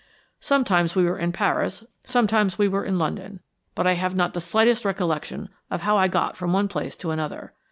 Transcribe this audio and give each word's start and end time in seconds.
Sometimes 0.39 0.95
we 0.95 1.03
were 1.03 1.19
in 1.19 1.31
Paris, 1.31 1.83
sometimes 2.03 2.57
we 2.57 2.67
were 2.67 2.83
in 2.83 2.97
London, 2.97 3.39
but 3.75 3.85
I 3.85 3.93
have 3.93 4.15
not 4.15 4.33
the 4.33 4.41
slightest 4.41 4.83
recollection 4.83 5.49
of 5.69 5.81
how 5.81 5.95
I 5.95 6.07
got 6.07 6.35
from 6.35 6.51
one 6.53 6.67
place 6.67 6.97
to 6.97 7.11
another. 7.11 7.53